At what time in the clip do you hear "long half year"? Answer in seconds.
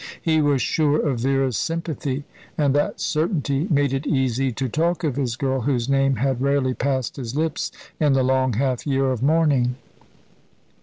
8.23-9.11